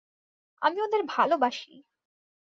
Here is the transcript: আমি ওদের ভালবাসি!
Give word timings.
আমি 0.61 0.77
ওদের 0.81 1.01
ভালবাসি! 1.07 1.73